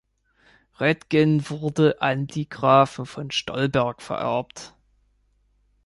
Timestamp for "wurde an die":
1.47-2.49